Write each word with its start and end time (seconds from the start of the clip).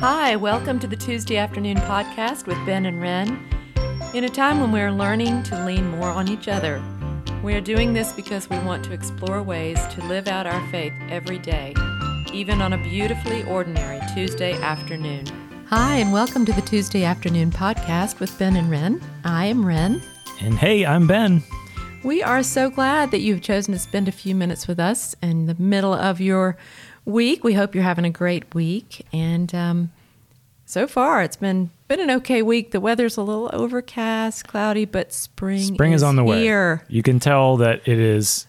Hi, 0.00 0.36
welcome 0.36 0.78
to 0.80 0.86
the 0.86 0.94
Tuesday 0.94 1.38
afternoon 1.38 1.78
podcast 1.78 2.46
with 2.46 2.58
Ben 2.66 2.84
and 2.84 3.00
Ren. 3.00 3.42
In 4.12 4.24
a 4.24 4.28
time 4.28 4.60
when 4.60 4.70
we're 4.70 4.92
learning 4.92 5.42
to 5.44 5.64
lean 5.64 5.88
more 5.88 6.10
on 6.10 6.28
each 6.28 6.48
other, 6.48 6.82
we 7.42 7.54
are 7.54 7.62
doing 7.62 7.94
this 7.94 8.12
because 8.12 8.50
we 8.50 8.58
want 8.58 8.84
to 8.84 8.92
explore 8.92 9.42
ways 9.42 9.78
to 9.94 10.04
live 10.04 10.28
out 10.28 10.46
our 10.46 10.70
faith 10.70 10.92
every 11.08 11.38
day, 11.38 11.74
even 12.30 12.60
on 12.60 12.74
a 12.74 12.82
beautifully 12.82 13.42
ordinary 13.44 13.98
Tuesday 14.12 14.52
afternoon. 14.60 15.24
Hi, 15.70 15.96
and 15.96 16.12
welcome 16.12 16.44
to 16.44 16.52
the 16.52 16.60
Tuesday 16.60 17.04
afternoon 17.04 17.50
podcast 17.50 18.20
with 18.20 18.38
Ben 18.38 18.56
and 18.56 18.70
Ren. 18.70 19.00
I 19.24 19.46
am 19.46 19.64
Ren. 19.64 20.02
And 20.42 20.58
hey, 20.58 20.84
I'm 20.84 21.06
Ben. 21.06 21.42
We 22.04 22.22
are 22.22 22.42
so 22.42 22.68
glad 22.68 23.12
that 23.12 23.20
you've 23.20 23.40
chosen 23.40 23.72
to 23.72 23.80
spend 23.80 24.08
a 24.08 24.12
few 24.12 24.34
minutes 24.34 24.68
with 24.68 24.78
us 24.78 25.16
in 25.22 25.46
the 25.46 25.56
middle 25.58 25.94
of 25.94 26.20
your 26.20 26.58
week. 27.06 27.42
We 27.42 27.54
hope 27.54 27.74
you're 27.74 27.84
having 27.84 28.04
a 28.04 28.10
great 28.10 28.54
week. 28.54 29.06
And 29.12 29.54
um, 29.54 29.92
so 30.66 30.86
far, 30.86 31.22
it's 31.22 31.36
been 31.36 31.70
been 31.88 32.00
an 32.00 32.10
okay 32.10 32.42
week. 32.42 32.72
The 32.72 32.80
weather's 32.80 33.16
a 33.16 33.22
little 33.22 33.48
overcast, 33.52 34.46
cloudy, 34.46 34.84
but 34.84 35.12
spring 35.12 35.60
Spring 35.60 35.92
is, 35.92 36.02
on 36.02 36.16
the 36.16 36.24
here. 36.24 36.76
way. 36.76 36.82
You 36.88 37.02
can 37.02 37.20
tell 37.20 37.56
that 37.58 37.86
it 37.88 37.98
is 37.98 38.46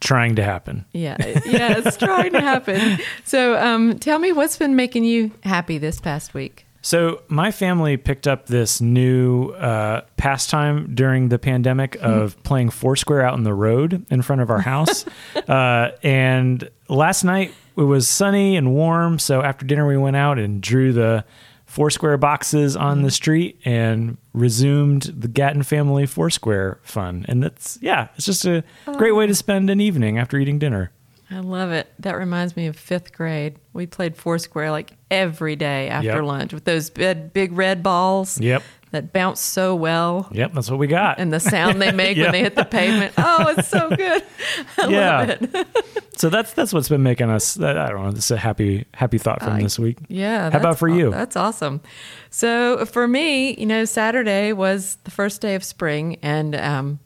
trying 0.00 0.36
to 0.36 0.42
happen. 0.42 0.86
Yeah, 0.92 1.16
yeah, 1.44 1.78
it's 1.78 1.96
trying 1.98 2.32
to 2.32 2.40
happen. 2.40 2.98
So, 3.24 3.56
um, 3.58 3.98
tell 3.98 4.18
me 4.18 4.32
what's 4.32 4.56
been 4.56 4.74
making 4.74 5.04
you 5.04 5.30
happy 5.44 5.78
this 5.78 6.00
past 6.00 6.32
week. 6.34 6.66
So, 6.82 7.20
my 7.28 7.50
family 7.50 7.98
picked 7.98 8.26
up 8.26 8.46
this 8.46 8.80
new 8.80 9.50
uh, 9.50 10.00
pastime 10.16 10.94
during 10.94 11.28
the 11.28 11.38
pandemic 11.38 11.96
of 12.00 12.42
playing 12.42 12.70
Foursquare 12.70 13.20
out 13.20 13.36
in 13.36 13.44
the 13.44 13.52
road 13.52 14.06
in 14.08 14.22
front 14.22 14.40
of 14.40 14.48
our 14.48 14.62
house. 14.62 15.04
uh, 15.48 15.90
and 16.02 16.70
last 16.88 17.22
night 17.22 17.52
it 17.76 17.82
was 17.82 18.08
sunny 18.08 18.56
and 18.56 18.72
warm. 18.74 19.18
So, 19.18 19.42
after 19.42 19.64
dinner, 19.66 19.86
we 19.86 19.96
went 19.96 20.16
out 20.16 20.38
and 20.38 20.60
drew 20.60 20.92
the 20.92 21.24
Foursquare 21.66 22.16
boxes 22.16 22.74
on 22.76 23.02
the 23.02 23.10
street 23.12 23.60
and 23.64 24.16
resumed 24.32 25.02
the 25.02 25.28
Gatton 25.28 25.62
family 25.62 26.04
Foursquare 26.04 26.80
fun. 26.82 27.24
And 27.28 27.42
that's, 27.42 27.78
yeah, 27.80 28.08
it's 28.16 28.26
just 28.26 28.44
a 28.44 28.64
great 28.96 29.12
way 29.12 29.26
to 29.28 29.34
spend 29.36 29.70
an 29.70 29.80
evening 29.80 30.18
after 30.18 30.36
eating 30.36 30.58
dinner. 30.58 30.90
I 31.30 31.38
love 31.38 31.70
it. 31.70 31.92
That 32.00 32.16
reminds 32.16 32.56
me 32.56 32.66
of 32.66 32.74
fifth 32.74 33.12
grade. 33.12 33.56
We 33.72 33.86
played 33.86 34.16
Foursquare 34.16 34.72
like 34.72 34.94
every 35.12 35.54
day 35.54 35.88
after 35.88 36.08
Yep. 36.08 36.22
lunch 36.24 36.52
with 36.52 36.64
those 36.64 36.90
big, 36.90 37.32
big 37.32 37.52
red 37.52 37.84
balls 37.84 38.40
Yep. 38.40 38.64
That 38.92 39.12
bounce 39.12 39.40
so 39.40 39.74
well. 39.74 40.28
Yep. 40.32 40.52
That's 40.54 40.68
what 40.70 40.78
we 40.78 40.86
got. 40.86 41.18
and 41.18 41.32
the 41.32 41.38
sound 41.40 41.80
they 41.80 41.92
make 41.92 42.16
Yeah. 42.16 42.24
when 42.24 42.32
they 42.32 42.40
hit 42.40 42.56
the 42.56 42.64
pavement. 42.64 43.14
Oh, 43.18 43.54
it's 43.56 43.68
so 43.68 43.88
good. 43.90 44.22
I 44.78 44.88
Yeah. 44.88 45.36
So 46.16 46.28
that's 46.28 46.52
that's 46.52 46.74
what's 46.74 46.90
been 46.90 47.02
making 47.02 47.30
us. 47.30 47.58
I 47.58 47.88
don't 47.88 48.02
know. 48.04 48.10
This 48.10 48.26
is 48.26 48.30
a 48.32 48.36
happy 48.36 48.84
happy 48.92 49.16
thought 49.16 49.40
from 49.42 49.54
I- 49.54 49.62
this 49.62 49.78
week. 49.78 49.96
Yeah. 50.08 50.50
How 50.50 50.58
about 50.58 50.78
for 50.78 50.86
you? 50.88 51.10
That's 51.10 51.34
awesome. 51.34 51.80
So 52.28 52.84
for 52.84 53.08
me, 53.08 53.54
you 53.56 53.64
know, 53.64 53.86
Saturday 53.86 54.52
was 54.52 54.98
the 55.04 55.10
first 55.10 55.40
day 55.40 55.54
of 55.54 55.64
spring, 55.64 56.18
and 56.20 56.54
um, 56.54 56.98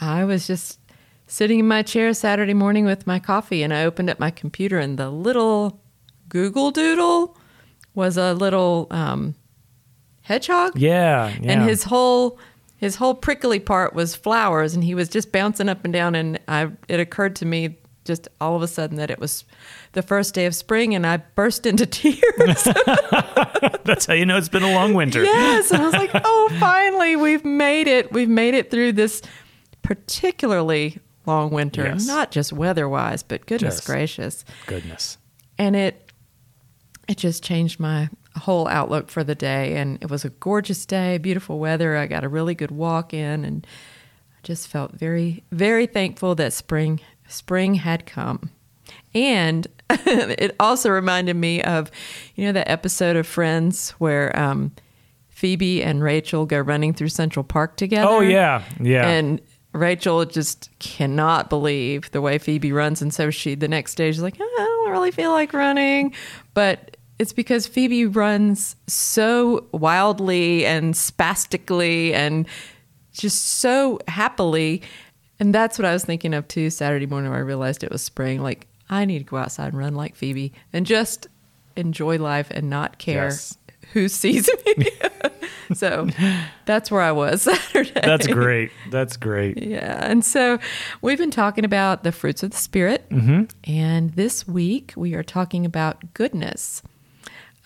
I 0.00 0.24
was 0.24 0.44
just 0.48 0.80
sitting 1.28 1.60
in 1.60 1.68
my 1.68 1.82
chair 1.82 2.12
Saturday 2.14 2.54
morning 2.54 2.84
with 2.84 3.06
my 3.06 3.20
coffee, 3.20 3.62
and 3.62 3.72
I 3.72 3.84
opened 3.84 4.10
up 4.10 4.18
my 4.18 4.32
computer, 4.32 4.80
and 4.80 4.98
the 4.98 5.08
little 5.10 5.80
Google 6.28 6.72
Doodle 6.72 7.36
was 7.94 8.16
a 8.16 8.34
little 8.34 8.88
um, 8.90 9.36
hedgehog. 10.26 10.78
Yeah, 10.78 11.32
yeah. 11.40 11.52
and 11.52 11.62
his 11.68 11.84
whole 11.84 12.38
his 12.76 12.96
whole 12.96 13.14
prickly 13.14 13.58
part 13.58 13.94
was 13.94 14.14
flowers 14.14 14.74
and 14.74 14.84
he 14.84 14.94
was 14.94 15.08
just 15.08 15.32
bouncing 15.32 15.68
up 15.68 15.82
and 15.84 15.92
down 15.92 16.14
and 16.14 16.38
I 16.48 16.68
it 16.88 17.00
occurred 17.00 17.34
to 17.36 17.46
me 17.46 17.78
just 18.04 18.28
all 18.40 18.54
of 18.54 18.62
a 18.62 18.68
sudden 18.68 18.98
that 18.98 19.10
it 19.10 19.18
was 19.18 19.44
the 19.92 20.02
first 20.02 20.34
day 20.34 20.46
of 20.46 20.54
spring 20.54 20.94
and 20.94 21.06
I 21.06 21.16
burst 21.16 21.64
into 21.66 21.86
tears. 22.00 22.64
that's 23.84 24.06
how 24.06 24.14
you 24.14 24.26
know 24.26 24.36
it's 24.36 24.48
been 24.48 24.62
a 24.62 24.72
long 24.72 24.94
winter. 24.94 25.22
yes, 25.24 25.70
and 25.70 25.80
I 25.82 25.84
was 25.86 25.94
like, 25.94 26.10
"Oh, 26.14 26.48
finally 26.60 27.16
we've 27.16 27.44
made 27.44 27.88
it. 27.88 28.12
We've 28.12 28.28
made 28.28 28.54
it 28.54 28.70
through 28.70 28.92
this 28.92 29.22
particularly 29.82 30.98
long 31.24 31.50
winter, 31.50 31.82
Yes. 31.84 32.06
not 32.06 32.30
just 32.30 32.52
weather-wise, 32.52 33.22
but 33.22 33.46
goodness 33.46 33.76
Just- 33.76 33.86
gracious." 33.86 34.44
Goodness. 34.66 35.18
and 35.58 35.74
it 35.74 36.10
it 37.08 37.16
just 37.16 37.42
changed 37.42 37.78
my 37.80 38.08
whole 38.40 38.68
outlook 38.68 39.08
for 39.10 39.24
the 39.24 39.34
day 39.34 39.76
and 39.76 39.98
it 40.02 40.10
was 40.10 40.24
a 40.24 40.30
gorgeous 40.30 40.84
day 40.86 41.18
beautiful 41.18 41.58
weather 41.58 41.96
i 41.96 42.06
got 42.06 42.24
a 42.24 42.28
really 42.28 42.54
good 42.54 42.70
walk 42.70 43.12
in 43.14 43.44
and 43.44 43.66
i 44.32 44.38
just 44.42 44.68
felt 44.68 44.92
very 44.92 45.42
very 45.50 45.86
thankful 45.86 46.34
that 46.34 46.52
spring 46.52 47.00
spring 47.28 47.74
had 47.76 48.06
come 48.06 48.50
and 49.14 49.66
it 49.90 50.54
also 50.60 50.90
reminded 50.90 51.34
me 51.36 51.62
of 51.62 51.90
you 52.34 52.44
know 52.44 52.52
that 52.52 52.68
episode 52.70 53.16
of 53.16 53.26
friends 53.26 53.90
where 53.92 54.36
um, 54.38 54.72
phoebe 55.28 55.82
and 55.82 56.02
rachel 56.02 56.44
go 56.46 56.58
running 56.58 56.92
through 56.92 57.08
central 57.08 57.44
park 57.44 57.76
together 57.76 58.08
Oh 58.08 58.20
yeah, 58.20 58.62
yeah. 58.80 59.08
and 59.08 59.40
Rachel 59.72 60.24
just 60.24 60.70
cannot 60.78 61.50
believe 61.50 62.10
the 62.12 62.22
way 62.22 62.38
Phoebe 62.38 62.72
runs. 62.72 63.02
And 63.02 63.12
so 63.12 63.28
she, 63.30 63.54
the 63.54 63.68
next 63.68 63.96
day, 63.96 64.10
she's 64.10 64.22
like, 64.22 64.36
"Oh, 64.40 64.56
I 64.58 64.64
don't 64.64 64.90
really 64.92 65.10
feel 65.10 65.32
like 65.32 65.52
running. 65.52 66.14
But 66.54 66.95
it's 67.18 67.32
because 67.32 67.66
Phoebe 67.66 68.06
runs 68.06 68.76
so 68.86 69.66
wildly 69.72 70.66
and 70.66 70.96
spastically 70.96 72.12
and 72.14 72.46
just 73.12 73.44
so 73.44 73.98
happily. 74.08 74.82
And 75.40 75.54
that's 75.54 75.78
what 75.78 75.84
I 75.86 75.92
was 75.92 76.04
thinking 76.04 76.34
of 76.34 76.46
too 76.48 76.70
Saturday 76.70 77.06
morning 77.06 77.30
when 77.30 77.38
I 77.38 77.42
realized 77.42 77.82
it 77.84 77.90
was 77.90 78.02
spring. 78.02 78.42
Like, 78.42 78.66
I 78.90 79.04
need 79.04 79.18
to 79.20 79.24
go 79.24 79.36
outside 79.38 79.68
and 79.68 79.78
run 79.78 79.94
like 79.94 80.14
Phoebe 80.16 80.52
and 80.72 80.84
just 80.86 81.26
enjoy 81.76 82.18
life 82.18 82.50
and 82.50 82.70
not 82.70 82.98
care 82.98 83.24
Yes. 83.24 83.56
who 83.92 84.08
sees 84.08 84.48
me. 84.76 84.88
so 85.74 86.08
that's 86.66 86.90
where 86.90 87.02
I 87.02 87.12
was 87.12 87.42
Saturday. 87.72 87.90
that's 87.94 88.26
great. 88.26 88.70
That's 88.90 89.16
great. 89.16 89.62
Yeah. 89.62 89.98
And 90.08 90.24
so 90.24 90.58
we've 91.02 91.18
been 91.18 91.30
talking 91.30 91.64
about 91.64 92.02
the 92.04 92.12
fruits 92.12 92.42
of 92.42 92.50
the 92.52 92.56
Spirit. 92.56 93.08
Mm-hmm. 93.10 93.44
And 93.70 94.12
this 94.14 94.46
week 94.46 94.92
we 94.96 95.14
are 95.14 95.22
talking 95.22 95.64
about 95.66 96.14
goodness. 96.14 96.82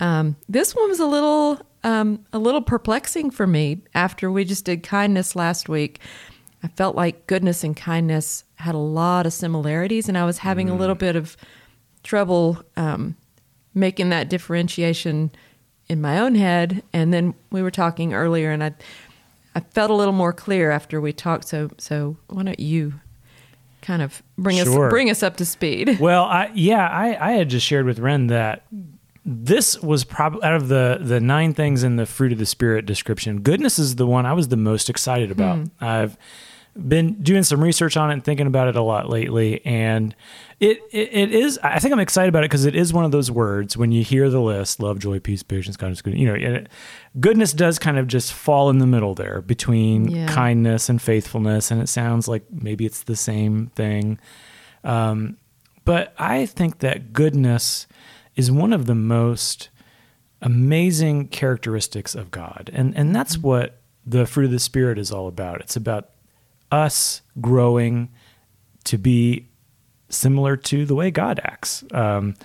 Um, 0.01 0.35
this 0.49 0.75
one 0.75 0.89
was 0.89 0.99
a 0.99 1.05
little 1.05 1.61
um, 1.83 2.25
a 2.33 2.39
little 2.39 2.61
perplexing 2.61 3.31
for 3.31 3.47
me 3.47 3.81
after 3.95 4.29
we 4.31 4.43
just 4.43 4.65
did 4.65 4.83
kindness 4.83 5.35
last 5.35 5.69
week. 5.69 5.99
I 6.63 6.67
felt 6.67 6.95
like 6.95 7.25
goodness 7.27 7.63
and 7.63 7.75
kindness 7.75 8.43
had 8.55 8.75
a 8.75 8.79
lot 8.79 9.25
of 9.25 9.33
similarities, 9.33 10.07
and 10.09 10.17
I 10.17 10.25
was 10.25 10.39
having 10.39 10.69
a 10.69 10.75
little 10.75 10.95
bit 10.95 11.15
of 11.15 11.35
trouble 12.03 12.61
um, 12.77 13.15
making 13.73 14.09
that 14.09 14.29
differentiation 14.29 15.31
in 15.87 16.01
my 16.01 16.19
own 16.19 16.35
head. 16.35 16.83
And 16.93 17.13
then 17.13 17.33
we 17.51 17.61
were 17.63 17.71
talking 17.71 18.13
earlier, 18.13 18.51
and 18.51 18.63
I 18.63 18.73
I 19.55 19.59
felt 19.59 19.89
a 19.91 19.95
little 19.95 20.13
more 20.13 20.33
clear 20.33 20.71
after 20.71 20.99
we 21.01 21.13
talked. 21.13 21.47
So 21.47 21.69
so 21.77 22.17
why 22.27 22.43
don't 22.43 22.59
you 22.59 22.93
kind 23.81 24.01
of 24.03 24.21
bring 24.37 24.57
Sure. 24.57 24.87
us 24.87 24.91
bring 24.91 25.09
us 25.09 25.23
up 25.23 25.37
to 25.37 25.45
speed? 25.45 25.99
Well, 25.99 26.25
I 26.25 26.51
yeah, 26.53 26.87
I, 26.87 27.29
I 27.29 27.31
had 27.33 27.49
just 27.49 27.65
shared 27.65 27.85
with 27.85 27.97
Ren 27.99 28.27
that 28.27 28.63
this 29.25 29.79
was 29.81 30.03
probably 30.03 30.43
out 30.43 30.55
of 30.55 30.67
the 30.67 30.97
the 30.99 31.19
nine 31.19 31.53
things 31.53 31.83
in 31.83 31.95
the 31.95 32.05
fruit 32.05 32.31
of 32.31 32.39
the 32.39 32.45
spirit 32.45 32.85
description. 32.85 33.41
Goodness 33.41 33.77
is 33.77 33.95
the 33.97 34.07
one 34.07 34.25
I 34.25 34.33
was 34.33 34.47
the 34.47 34.57
most 34.57 34.89
excited 34.89 35.29
about. 35.31 35.67
I've 35.79 36.17
been 36.87 37.21
doing 37.21 37.43
some 37.43 37.61
research 37.61 37.97
on 37.97 38.09
it 38.09 38.13
and 38.13 38.23
thinking 38.23 38.47
about 38.47 38.69
it 38.69 38.77
a 38.77 38.81
lot 38.81 39.09
lately, 39.09 39.63
and 39.65 40.15
it 40.59 40.79
it, 40.91 41.09
it 41.13 41.31
is. 41.33 41.59
I 41.61 41.77
think 41.79 41.93
I'm 41.93 41.99
excited 41.99 42.29
about 42.29 42.43
it 42.43 42.49
because 42.49 42.65
it 42.65 42.75
is 42.75 42.93
one 42.93 43.03
of 43.05 43.11
those 43.11 43.29
words 43.29 43.75
when 43.77 43.91
you 43.91 44.03
hear 44.03 44.29
the 44.29 44.39
list: 44.41 44.79
love, 44.79 44.97
joy, 44.97 45.19
peace, 45.19 45.43
patience, 45.43 45.75
kindness, 45.77 46.01
good. 46.01 46.17
You 46.17 46.27
know, 46.27 46.33
and 46.35 46.55
it, 46.55 46.69
goodness 47.19 47.51
does 47.53 47.77
kind 47.77 47.99
of 47.99 48.07
just 48.07 48.33
fall 48.33 48.69
in 48.71 48.77
the 48.79 48.87
middle 48.87 49.13
there 49.13 49.41
between 49.41 50.09
Yeah. 50.09 50.27
kindness 50.27 50.87
and 50.89 50.99
faithfulness, 51.01 51.69
and 51.71 51.81
it 51.81 51.89
sounds 51.89 52.27
like 52.27 52.43
maybe 52.49 52.85
it's 52.85 53.03
the 53.03 53.17
same 53.17 53.67
thing. 53.75 54.17
Um, 54.83 55.37
but 55.83 56.13
I 56.17 56.45
think 56.45 56.79
that 56.79 57.11
goodness 57.11 57.85
is 58.35 58.51
one 58.51 58.73
of 58.73 58.85
the 58.85 58.95
most 58.95 59.69
amazing 60.41 61.27
characteristics 61.27 62.15
of 62.15 62.31
God. 62.31 62.69
And 62.73 62.95
and 62.97 63.15
that's 63.15 63.37
what 63.37 63.81
the 64.05 64.25
fruit 64.25 64.45
of 64.45 64.51
the 64.51 64.59
spirit 64.59 64.97
is 64.97 65.11
all 65.11 65.27
about. 65.27 65.61
It's 65.61 65.75
about 65.75 66.09
us 66.71 67.21
growing 67.39 68.09
to 68.85 68.97
be 68.97 69.47
similar 70.09 70.57
to 70.57 70.85
the 70.85 70.95
way 70.95 71.11
God 71.11 71.39
acts. 71.43 71.83
Um, 71.91 72.35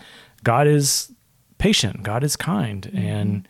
God 0.45 0.67
is 0.67 1.13
patient. 1.59 2.03
God 2.03 2.23
is 2.23 2.37
kind, 2.37 2.91
and 2.95 3.49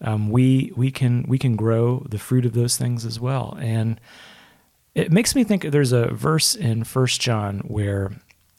um, 0.00 0.30
we 0.30 0.72
we 0.76 0.90
can 0.90 1.24
we 1.26 1.38
can 1.38 1.56
grow 1.56 2.06
the 2.08 2.18
fruit 2.18 2.44
of 2.44 2.52
those 2.52 2.76
things 2.76 3.04
as 3.04 3.18
well. 3.18 3.56
And 3.60 4.00
it 4.94 5.12
makes 5.12 5.34
me 5.34 5.44
think 5.44 5.62
there's 5.62 5.92
a 5.92 6.08
verse 6.08 6.54
in 6.54 6.84
First 6.84 7.20
John 7.20 7.60
where 7.60 8.12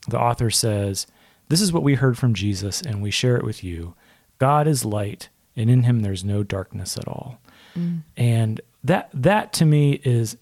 the 0.08 0.18
author 0.18 0.50
says, 0.50 1.06
"This 1.48 1.60
is 1.60 1.72
what 1.72 1.82
we 1.82 1.94
heard 1.94 2.18
from 2.18 2.34
Jesus, 2.34 2.80
and 2.80 3.02
we 3.02 3.10
share 3.10 3.36
it 3.36 3.44
with 3.44 3.64
you. 3.64 3.94
God 4.38 4.66
is 4.66 4.84
light, 4.84 5.28
and 5.56 5.68
in 5.70 5.82
Him 5.84 6.00
there's 6.00 6.24
no 6.24 6.42
darkness 6.42 6.96
at 6.96 7.08
all." 7.08 7.40
Mm. 7.76 8.02
And 8.16 8.60
that 8.84 9.10
that 9.12 9.52
to 9.54 9.64
me 9.64 10.00
is 10.04 10.36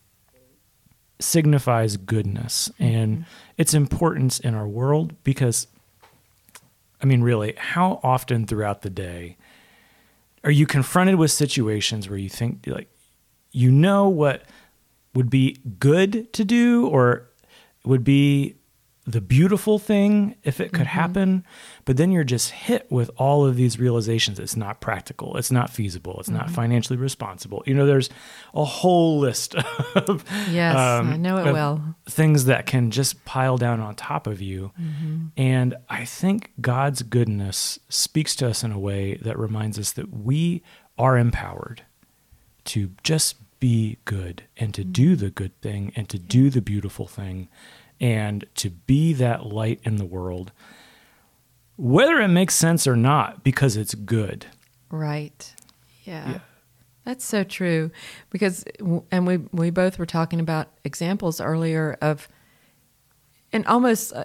signifies 1.19 1.97
goodness 1.97 2.71
mm-hmm. 2.75 2.95
and 2.95 3.25
its 3.57 3.75
importance 3.75 4.39
in 4.39 4.55
our 4.55 4.69
world 4.69 5.15
because 5.25 5.67
I 7.03 7.07
mean 7.07 7.23
really 7.23 7.55
how 7.57 8.01
often 8.03 8.47
throughout 8.47 8.83
the 8.83 8.91
day 8.91 9.37
are 10.45 10.51
you 10.51 10.67
confronted 10.67 11.17
with 11.17 11.31
situations 11.31 12.09
where 12.09 12.19
you 12.19 12.29
think 12.29 12.67
like 12.67 12.91
you 13.51 13.71
know 13.71 14.09
what 14.09 14.45
would 15.15 15.31
be 15.31 15.59
good 15.79 16.33
to 16.35 16.45
do 16.45 16.87
or 16.87 17.29
would 17.85 18.05
be 18.05 18.56
the 19.07 19.21
beautiful 19.21 19.79
thing 19.79 20.35
if 20.43 20.61
it 20.61 20.73
could 20.73 20.87
mm-hmm. 20.87 20.99
happen 21.01 21.45
but 21.85 21.97
then 21.97 22.11
you're 22.11 22.25
just 22.25 22.51
hit 22.51 22.91
with 22.91 23.11
all 23.17 23.47
of 23.47 23.55
these 23.55 23.79
realizations. 23.79 24.41
It's 24.41 24.57
not 24.57 24.81
practical. 24.81 25.37
It's 25.37 25.53
not 25.53 25.71
feasible. 25.71 26.17
It's 26.19 26.29
not 26.29 26.47
mm-hmm. 26.47 26.55
financially 26.55 26.99
responsible. 26.99 27.63
You 27.65 27.75
know 27.75 27.87
there's 27.87 28.11
a 28.55 28.65
whole 28.65 29.21
list 29.21 29.55
of 29.95 30.25
Yes, 30.51 30.77
um, 30.77 31.13
I 31.13 31.17
know 31.17 31.39
it 31.39 31.53
well. 31.53 31.97
things 32.09 32.47
that 32.47 32.67
can 32.67 32.91
just 32.91 33.25
pile 33.25 33.57
down 33.57 33.81
on 33.81 33.95
top 33.95 34.27
of 34.27 34.43
you. 34.43 34.73
Mm-hmm. 34.81 35.27
And 35.37 35.77
i 35.89 36.05
think 36.05 36.53
god's 36.61 37.03
goodness 37.03 37.79
speaks 37.89 38.35
to 38.37 38.49
us 38.49 38.63
in 38.63 38.73
a 38.73 38.79
way 38.79 39.15
that 39.17 39.39
reminds 39.39 39.79
us 39.79 39.93
that 39.93 40.13
we 40.13 40.63
are 40.99 41.17
empowered 41.17 41.83
to 42.65 42.91
just 43.03 43.37
be 43.61 43.99
good 44.05 44.45
and 44.57 44.75
to 44.75 44.85
do 44.85 45.17
the 45.17 45.31
good 45.31 45.59
thing 45.61 45.93
and 45.97 46.09
to 46.09 46.19
do 46.19 46.51
the 46.51 46.61
beautiful 46.61 47.07
thing 47.07 47.49
and 48.01 48.45
to 48.57 48.71
be 48.71 49.13
that 49.15 49.47
light 49.47 49.81
in 49.85 49.97
the 49.97 50.05
world, 50.05 50.53
whether 51.77 52.21
it 52.21 52.29
makes 52.29 52.55
sense 52.55 52.87
or 52.87 52.97
not, 52.97 53.43
because 53.43 53.77
it's 53.77 53.95
good. 53.95 54.47
Right. 54.91 55.55
Yeah. 56.05 56.31
Yeah. 56.31 56.39
That's 57.05 57.25
so 57.25 57.45
true 57.45 57.93
because 58.31 58.65
and 59.13 59.27
we 59.27 59.37
we 59.53 59.71
both 59.71 59.97
were 59.97 60.07
talking 60.07 60.41
about 60.41 60.69
examples 60.83 61.41
earlier 61.41 61.97
of 62.03 62.29
and 63.53 63.65
almost 63.67 64.13
uh, 64.13 64.25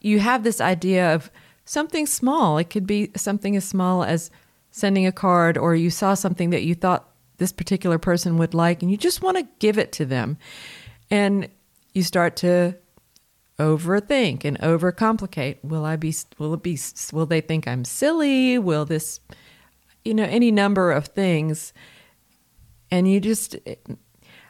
you 0.00 0.20
have 0.20 0.44
this 0.44 0.60
idea 0.60 1.14
of 1.14 1.30
something 1.64 2.06
small. 2.06 2.58
It 2.58 2.68
could 2.68 2.86
be 2.86 3.10
something 3.16 3.56
as 3.56 3.64
small 3.64 4.04
as 4.04 4.30
sending 4.70 5.06
a 5.06 5.12
card 5.12 5.56
or 5.56 5.74
you 5.74 5.88
saw 5.88 6.12
something 6.12 6.50
that 6.50 6.64
you 6.64 6.74
thought 6.74 7.08
this 7.38 7.52
particular 7.52 7.98
person 7.98 8.36
would 8.36 8.52
like 8.52 8.82
and 8.82 8.90
you 8.90 8.98
just 8.98 9.22
want 9.22 9.38
to 9.38 9.48
give 9.58 9.78
it 9.78 9.92
to 9.92 10.04
them. 10.04 10.36
And 11.10 11.48
you 11.94 12.02
start 12.02 12.36
to 12.36 12.76
overthink 13.58 14.44
and 14.44 14.58
overcomplicate. 14.60 15.58
Will 15.62 15.84
I 15.84 15.96
be 15.96 16.14
will 16.38 16.54
it 16.54 16.62
be 16.62 16.78
will 17.12 17.26
they 17.26 17.40
think 17.40 17.66
I'm 17.66 17.84
silly? 17.84 18.58
Will 18.58 18.84
this 18.84 19.20
you 20.04 20.14
know 20.14 20.24
any 20.24 20.50
number 20.50 20.90
of 20.92 21.06
things 21.08 21.72
and 22.90 23.10
you 23.10 23.20
just 23.20 23.56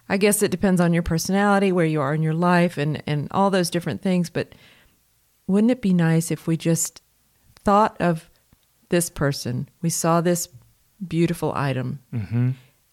i 0.09 0.17
guess 0.17 0.41
it 0.43 0.51
depends 0.53 0.81
on 0.81 0.93
your 0.93 1.03
personality 1.03 1.73
where 1.73 1.87
you 1.87 2.01
are 2.01 2.15
in 2.15 2.23
your 2.23 2.35
life 2.35 2.77
and 2.79 3.03
and 3.07 3.27
all 3.33 3.51
those 3.51 3.71
different 3.71 4.01
things 4.03 4.31
but 4.31 4.55
wouldn't 5.49 5.71
it 5.73 5.83
be 5.83 5.93
nice 5.93 6.31
if 6.31 6.47
we 6.47 6.57
just 6.57 7.03
thought 7.65 7.97
of 8.01 8.31
this 8.91 9.11
person 9.11 9.69
we 9.83 9.91
saw 9.91 10.21
this 10.21 10.49
beautiful 11.09 11.53
item 11.55 11.99
Mm-hmm. 12.15 12.51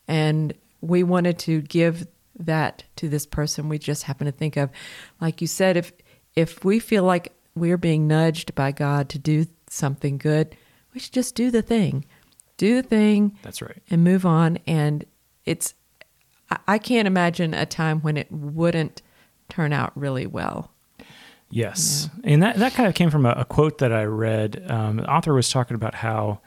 and 0.07 0.53
we 0.81 1.03
wanted 1.03 1.37
to 1.39 1.61
give 1.61 2.07
that 2.39 2.83
to 2.95 3.09
this 3.09 3.27
person 3.27 3.69
we 3.69 3.77
just 3.77 4.03
happen 4.03 4.25
to 4.25 4.31
think 4.31 4.55
of 4.57 4.71
like 5.21 5.39
you 5.41 5.47
said 5.47 5.77
if 5.77 5.91
if 6.35 6.63
we 6.65 6.79
feel 6.79 7.03
like 7.03 7.31
we're 7.55 7.77
being 7.77 8.07
nudged 8.07 8.53
by 8.55 8.71
god 8.71 9.09
to 9.09 9.17
do 9.19 9.45
something 9.69 10.17
good 10.17 10.55
we 10.93 10.99
should 10.99 11.13
just 11.13 11.35
do 11.35 11.51
the 11.51 11.61
thing 11.61 12.05
do 12.57 12.81
the 12.81 12.87
thing 12.87 13.37
That's 13.43 13.61
right. 13.61 13.81
and 13.89 14.03
move 14.03 14.25
on. 14.25 14.59
And 14.65 15.05
it's, 15.45 15.73
I- 16.67 16.77
can't 16.77 17.07
imagine 17.07 17.53
a 17.53 17.65
time 17.65 18.01
when 18.01 18.17
it 18.17 18.31
wouldn't 18.31 19.01
turn 19.49 19.73
out 19.73 19.91
really 19.95 20.25
well. 20.25 20.71
Yes. 21.49 22.09
And 22.23 22.41
that, 22.43 22.57
that 22.57 22.73
kind 22.73 22.87
of 22.87 22.95
came 22.95 23.09
from 23.09 23.25
a, 23.25 23.31
a 23.31 23.45
quote 23.45 23.77
that 23.79 23.93
I 23.93 24.03
read. 24.05 24.65
Um, 24.69 24.97
the 24.97 25.11
author 25.11 25.33
was 25.33 25.49
talking 25.49 25.75
about 25.75 25.95
how, 25.95 26.39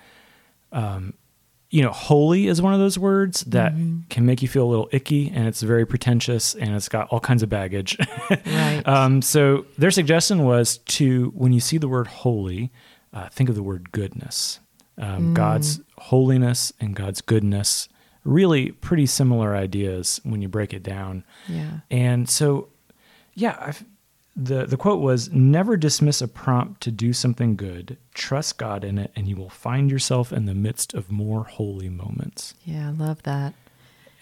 um, 0.73 1.14
you 1.70 1.82
know, 1.82 1.91
holy 1.91 2.47
is 2.47 2.62
one 2.62 2.73
of 2.73 2.81
those 2.81 2.99
words 2.99 3.43
that 3.43 3.75
can 4.09 4.25
make 4.25 4.41
you 4.41 4.49
feel 4.49 4.65
a 4.65 4.70
little 4.70 4.88
icky 4.91 5.31
and 5.31 5.47
it's 5.47 5.61
very 5.61 5.85
pretentious 5.85 6.55
and 6.55 6.75
it's 6.75 6.88
got 6.88 7.09
all 7.09 7.20
kinds 7.20 7.43
of 7.43 7.49
baggage. 7.49 7.97
Right. 8.31 8.82
Um, 8.87 9.23
so 9.23 9.65
their 9.79 9.91
suggestion 9.91 10.44
was 10.44 10.79
to, 10.79 11.31
when 11.35 11.53
you 11.53 11.61
see 11.61 11.79
the 11.79 11.88
word 11.88 12.06
holy, 12.06 12.70
uh, 13.12 13.29
think 13.31 13.49
of 13.49 13.55
the 13.55 13.62
word 13.62 13.91
goodness. 13.93 14.61
Um, 14.99 15.32
God's 15.35 15.81
holiness 15.97 16.73
and 16.81 16.94
God's 16.94 17.20
goodness, 17.23 17.88
really 18.25 18.73
pretty 18.73 19.06
similar 19.06 19.55
ideas 19.56 20.20
when 20.25 20.43
you 20.43 20.49
break 20.49 20.75
it 20.75 20.82
down. 20.82 21.25
yeah. 21.49 21.81
And 21.91 22.29
so, 22.29 22.69
yeah, 23.35 23.56
I've, 23.61 23.85
the 24.38 24.67
the 24.67 24.76
quote 24.76 25.00
was, 25.00 25.32
"Never 25.32 25.76
dismiss 25.76 26.23
a 26.23 26.29
prompt 26.29 26.81
to 26.82 26.93
do 26.93 27.12
something 27.12 27.56
good. 27.56 27.99
Trust 28.14 28.56
God 28.56 28.85
in 28.85 28.96
it, 28.96 29.11
and 29.17 29.26
you 29.26 29.35
will 29.37 29.50
find 29.50 29.90
yourself 29.90 30.32
in 30.32 30.46
the 30.46 30.55
midst 30.55 30.94
of 30.94 31.11
more 31.11 31.44
holy 31.44 31.88
moments." 31.88 32.55
Yeah. 32.64 32.88
I 32.88 32.93
love 32.93 33.23
that. 33.25 33.55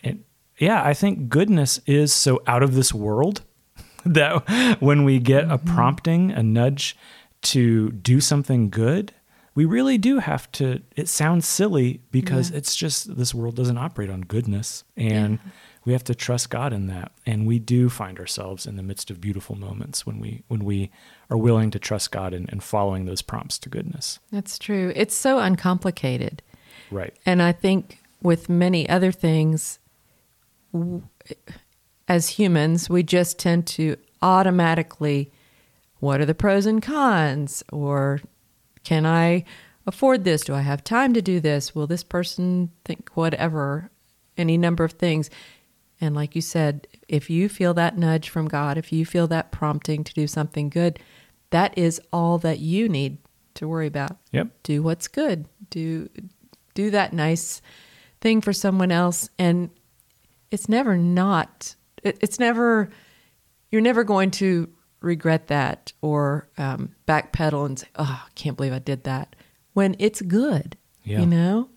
And 0.02 0.24
yeah, 0.58 0.82
I 0.82 0.94
think 0.94 1.28
goodness 1.28 1.80
is 1.86 2.14
so 2.14 2.40
out 2.46 2.62
of 2.62 2.74
this 2.74 2.94
world 2.94 3.42
that 4.06 4.80
when 4.80 5.04
we 5.04 5.18
get 5.18 5.44
a 5.44 5.58
mm-hmm. 5.58 5.74
prompting, 5.74 6.32
a 6.32 6.42
nudge 6.42 6.96
to 7.42 7.90
do 7.90 8.20
something 8.20 8.70
good, 8.70 9.12
we 9.54 9.66
really 9.66 9.98
do 9.98 10.18
have 10.18 10.50
to. 10.52 10.80
It 10.96 11.08
sounds 11.08 11.46
silly 11.46 12.00
because 12.10 12.50
Yeah. 12.50 12.56
it's 12.58 12.74
just 12.74 13.16
this 13.18 13.34
world 13.34 13.54
doesn't 13.56 13.78
operate 13.78 14.08
on 14.08 14.22
goodness, 14.22 14.84
and 14.96 15.38
we 15.86 15.92
have 15.92 16.04
to 16.04 16.14
trust 16.14 16.50
God 16.50 16.72
in 16.74 16.88
that. 16.88 17.12
And 17.24 17.46
we 17.46 17.58
do 17.58 17.88
find 17.88 18.18
ourselves 18.18 18.66
in 18.66 18.76
the 18.76 18.82
midst 18.82 19.10
of 19.10 19.20
beautiful 19.20 19.56
moments 19.56 20.04
when 20.04 20.20
we 20.20 20.42
when 20.48 20.64
we 20.64 20.90
are 21.30 21.38
willing 21.38 21.70
to 21.70 21.78
trust 21.78 22.10
God 22.10 22.34
and, 22.34 22.50
and 22.50 22.62
following 22.62 23.06
those 23.06 23.22
prompts 23.22 23.58
to 23.60 23.70
goodness. 23.70 24.18
That's 24.30 24.58
true. 24.58 24.92
It's 24.94 25.14
so 25.14 25.38
uncomplicated. 25.38 26.42
Right. 26.90 27.16
And 27.24 27.40
I 27.40 27.52
think 27.52 28.00
with 28.20 28.48
many 28.48 28.88
other 28.88 29.12
things, 29.12 29.78
as 32.08 32.28
humans, 32.30 32.90
we 32.90 33.02
just 33.02 33.38
tend 33.38 33.66
to 33.68 33.96
automatically, 34.22 35.30
what 36.00 36.20
are 36.20 36.26
the 36.26 36.34
pros 36.34 36.66
and 36.66 36.82
cons? 36.82 37.62
Or 37.72 38.20
can 38.84 39.06
I 39.06 39.44
afford 39.86 40.24
this? 40.24 40.42
Do 40.42 40.54
I 40.54 40.62
have 40.62 40.82
time 40.82 41.14
to 41.14 41.22
do 41.22 41.40
this? 41.40 41.74
Will 41.74 41.86
this 41.86 42.02
person 42.02 42.70
think 42.84 43.10
whatever? 43.14 43.90
Any 44.36 44.58
number 44.58 44.84
of 44.84 44.92
things. 44.92 45.30
And 46.00 46.14
like 46.14 46.34
you 46.34 46.42
said, 46.42 46.86
if 47.08 47.30
you 47.30 47.48
feel 47.48 47.72
that 47.74 47.96
nudge 47.96 48.28
from 48.28 48.48
God, 48.48 48.76
if 48.76 48.92
you 48.92 49.06
feel 49.06 49.26
that 49.28 49.50
prompting 49.52 50.04
to 50.04 50.12
do 50.14 50.26
something 50.26 50.68
good, 50.68 50.98
that 51.50 51.76
is 51.78 52.00
all 52.12 52.38
that 52.38 52.58
you 52.58 52.88
need 52.88 53.18
to 53.54 53.66
worry 53.66 53.86
about 53.86 54.18
Yep. 54.32 54.48
do 54.64 54.82
what's 54.82 55.08
good 55.08 55.46
do 55.70 56.10
do 56.74 56.90
that 56.90 57.14
nice 57.14 57.62
thing 58.20 58.42
for 58.42 58.52
someone 58.52 58.92
else 58.92 59.30
and 59.38 59.70
it's 60.50 60.68
never 60.68 60.98
not 60.98 61.74
it, 62.02 62.18
it's 62.20 62.38
never 62.38 62.90
you're 63.70 63.80
never 63.80 64.04
going 64.04 64.30
to 64.32 64.68
regret 65.00 65.46
that 65.46 65.94
or 66.02 66.48
um, 66.58 66.94
backpedal 67.08 67.64
and 67.64 67.78
say 67.78 67.86
oh 67.96 68.22
i 68.26 68.30
can't 68.34 68.58
believe 68.58 68.74
i 68.74 68.78
did 68.78 69.04
that 69.04 69.34
when 69.72 69.96
it's 69.98 70.20
good 70.20 70.76
Yeah. 71.02 71.20
you 71.20 71.26
know 71.26 71.70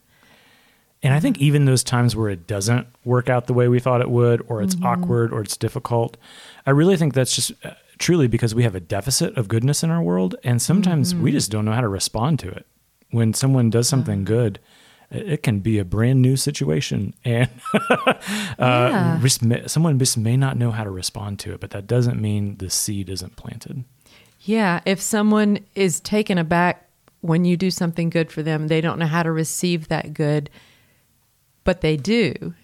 And 1.01 1.13
I 1.13 1.19
think 1.21 1.37
even 1.39 1.63
those 1.65 1.83
times 1.83 2.15
where 2.15 2.29
it 2.29 2.45
doesn't 2.45 2.87
work 3.05 3.29
out 3.29 3.47
the 3.47 3.53
way 3.53 3.67
we 3.69 3.79
thought 3.79 4.01
it 4.01 4.09
would, 4.09 4.43
or 4.49 4.61
it's 4.61 4.75
awkward, 4.83 5.31
or 5.31 5.39
it's 5.41 5.55
difficult, 5.55 6.17
I 6.65 6.71
really 6.71 6.97
think 6.97 7.13
that's 7.13 7.33
just 7.33 7.53
uh, 7.63 7.71
truly 7.99 8.27
because 8.27 8.53
we 8.53 8.63
have 8.63 8.75
a 8.75 8.81
deficit 8.81 9.37
of 9.37 9.47
goodness 9.47 9.81
in 9.81 9.91
our 9.91 10.01
world. 10.01 10.35
And 10.43 10.61
sometimes 10.61 11.15
we 11.15 11.31
just 11.31 11.51
don't 11.51 11.63
know 11.63 11.71
how 11.71 11.81
to 11.81 11.87
respond 11.87 12.39
to 12.39 12.49
it. 12.49 12.65
When 13.11 13.33
someone 13.33 13.69
does 13.69 13.87
something 13.87 14.25
good, 14.25 14.59
it 15.09 15.41
can 15.41 15.59
be 15.59 15.79
a 15.79 15.85
brand 15.85 16.21
new 16.21 16.35
situation. 16.35 17.13
And 17.23 17.49
uh, 18.59 19.17
Yeah. 19.39 19.61
someone 19.67 19.97
just 19.99 20.17
may 20.17 20.37
not 20.37 20.57
know 20.57 20.71
how 20.71 20.83
to 20.83 20.89
respond 20.91 21.39
to 21.39 21.53
it, 21.53 21.59
but 21.59 21.71
that 21.71 21.87
doesn't 21.87 22.19
mean 22.21 22.57
the 22.57 22.69
seed 22.69 23.09
isn't 23.09 23.35
planted. 23.35 23.83
yeah 24.41 24.79
if 24.85 24.99
someone 25.01 25.59
is 25.75 25.99
taken 25.99 26.37
aback 26.37 26.87
when 27.21 27.43
you 27.45 27.57
do 27.57 27.69
something 27.71 28.09
good 28.09 28.31
for 28.31 28.41
them 28.43 28.67
they 28.67 28.79
don't 28.81 28.97
know 28.99 29.05
how 29.07 29.21
to 29.23 29.31
receive 29.31 29.87
that 29.89 30.13
good 30.13 30.49
but 31.69 31.81
they 31.81 31.95
do 31.95 32.55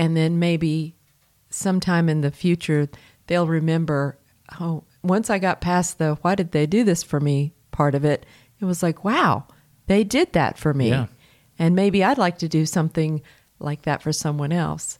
and 0.00 0.16
then 0.16 0.38
maybe 0.40 0.96
sometime 1.48 2.08
in 2.08 2.22
the 2.22 2.30
future 2.32 2.88
they'll 3.28 3.46
remember 3.46 4.18
oh 4.60 4.82
once 5.04 5.30
i 5.30 5.38
got 5.38 5.60
past 5.60 5.98
the 5.98 6.16
why 6.22 6.34
did 6.34 6.50
they 6.50 6.66
do 6.66 6.82
this 6.82 7.04
for 7.04 7.20
me 7.20 7.52
part 7.70 7.94
of 7.94 8.04
it 8.04 8.26
it 8.60 8.64
was 8.64 8.82
like 8.82 9.04
wow 9.04 9.44
they 9.86 10.02
did 10.02 10.32
that 10.32 10.58
for 10.58 10.74
me 10.74 10.88
Yeah. 10.88 11.06
and 11.56 11.76
maybe 11.76 12.02
i'd 12.02 12.18
like 12.18 12.38
to 12.38 12.48
do 12.48 12.66
something 12.66 13.22
like 13.60 13.82
that 13.82 14.02
for 14.02 14.12
someone 14.12 14.50
else 14.50 14.98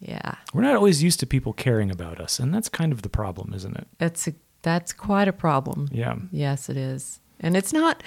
yeah 0.00 0.34
We're 0.52 0.60
not 0.68 0.76
always 0.76 1.02
used 1.02 1.20
to 1.20 1.26
people 1.26 1.54
caring 1.54 1.90
about 1.90 2.20
us. 2.20 2.38
And 2.38 2.52
that's 2.52 2.68
kind 2.68 2.92
of 2.92 3.00
the 3.00 3.08
problem, 3.08 3.54
isn't 3.54 3.74
it? 3.76 3.86
that's 3.96 4.28
a, 4.28 4.34
that's 4.60 4.92
quite 4.92 5.28
a 5.28 5.32
problem 5.32 5.88
Yeah. 5.90 6.16
Yes, 6.30 6.68
it 6.68 6.76
is. 6.76 7.20
And 7.40 7.56
it's 7.56 7.72
not, 7.72 8.02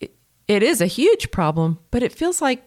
it, 0.00 0.14
it 0.48 0.62
is 0.62 0.80
a 0.80 0.86
huge 0.86 1.30
problem, 1.30 1.78
but 1.90 2.02
it 2.02 2.12
feels 2.12 2.40
like 2.40 2.62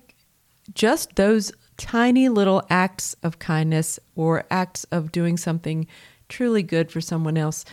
just 0.74 1.16
those 1.16 1.52
tiny 1.78 2.30
little 2.30 2.64
acts 2.70 3.16
of 3.24 3.40
kindness 3.40 4.00
or 4.16 4.46
acts 4.50 4.84
of 4.86 5.12
doing 5.12 5.38
something 5.38 5.88
truly 6.30 6.64
good 6.64 6.92
for 6.92 7.02
someone 7.02 7.38
else 7.38 7.66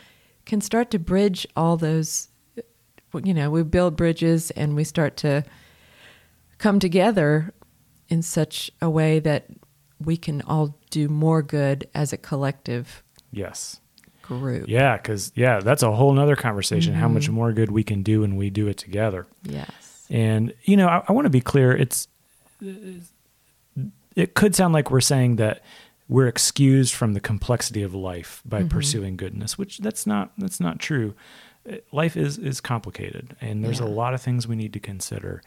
can 0.45 0.61
start 0.61 0.91
to 0.91 0.99
bridge 0.99 1.47
all 1.57 1.77
those, 1.77 2.29
you 3.23 3.33
know, 3.33 3.51
we 3.51 3.63
build 3.63 3.97
bridges 3.97 4.51
and 4.53 4.75
we 4.75 4.85
start 4.85 5.17
to 5.19 5.45
come 6.59 6.79
together 6.79 7.53
in 8.09 8.23
such 8.23 8.71
a 8.81 8.91
way 8.91 9.19
that 9.21 9.47
we 10.01 10.17
can 10.17 10.43
all 10.43 10.77
do 10.91 11.09
more 11.09 11.43
good 11.43 11.89
as 11.95 12.13
a 12.13 12.17
collective 12.17 13.03
Yes. 13.31 13.81
group. 14.21 14.69
Yeah, 14.69 14.97
because 14.97 15.33
yeah, 15.35 15.61
that's 15.61 15.83
a 15.83 15.93
whole 15.93 16.13
nother 16.13 16.37
conversation. 16.37 16.93
How 16.95 17.07
Mm-hmm. 17.07 17.15
much 17.15 17.31
more 17.31 17.53
good 17.53 17.71
we 17.71 17.83
can 17.85 18.03
do 18.03 18.21
when 18.21 18.37
we 18.37 18.51
do 18.51 18.67
it 18.69 18.77
together. 18.77 19.27
Yes. 19.45 20.07
And 20.11 20.53
you 20.65 20.77
know, 20.77 20.89
I, 20.89 21.03
I 21.09 21.13
want 21.13 21.25
to 21.27 21.31
be 21.31 21.41
clear. 21.41 21.73
It's 21.73 22.09
it 24.15 24.35
could 24.35 24.55
sound 24.55 24.75
like 24.75 24.91
we're 24.91 25.01
saying 25.01 25.37
that 25.37 25.63
we're 26.09 26.27
excused 26.29 26.95
from 26.95 27.15
the 27.15 27.21
complexity 27.21 27.83
of 27.83 27.95
life 27.95 28.43
by 28.45 28.63
pursuing 28.65 29.17
goodness, 29.17 29.57
which 29.57 29.79
that's 29.79 30.07
not 30.07 30.33
that's 30.37 30.61
not 30.61 30.79
true. 30.79 31.15
Uh, 31.71 31.77
Life 31.93 32.17
is 32.17 32.39
is 32.39 32.61
complicated, 32.61 33.37
and 33.41 33.65
there's 33.65 33.81
a 33.81 33.87
lot 33.87 34.15
of 34.15 34.21
things 34.21 34.47
we 34.47 34.57
need 34.57 34.73
to 34.73 34.81
consider. 34.81 35.43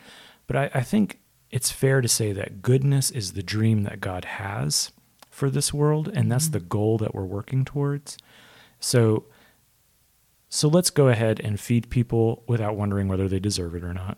But 0.47 0.55
I, 0.55 0.71
I 0.75 0.81
think 0.81 1.19
it's 1.51 1.71
fair 1.71 2.01
to 2.01 2.07
say 2.07 2.31
that 2.33 2.61
goodness 2.61 3.11
is 3.11 3.33
the 3.33 3.43
dream 3.43 3.83
that 3.83 4.01
God 4.01 4.25
has 4.25 4.91
for 5.29 5.49
this 5.49 5.73
world, 5.73 6.07
and 6.07 6.31
that's 6.31 6.49
the 6.49 6.59
goal 6.59 6.97
that 6.97 7.13
we're 7.13 7.25
working 7.25 7.65
towards. 7.65 8.17
So 8.79 9.25
so 10.49 10.67
let's 10.69 10.89
go 10.89 11.09
ahead 11.09 11.41
and 11.43 11.59
feed 11.59 11.89
people 11.89 12.43
without 12.47 12.75
wondering 12.75 13.07
whether 13.07 13.27
they 13.27 13.39
deserve 13.39 13.75
it 13.75 13.83
or 13.83 13.93
not. 13.93 14.17